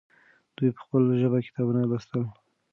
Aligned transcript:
دوی 0.55 0.69
په 0.75 0.79
خپله 0.85 1.11
ژبه 1.21 1.37
کتابونه 1.47 1.81
لوستل. 1.89 2.23